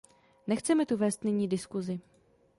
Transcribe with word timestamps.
Nechceme 0.47 0.85
tu 0.85 0.97
vést 0.97 1.23
nyní 1.23 1.47
diskusi. 1.47 1.99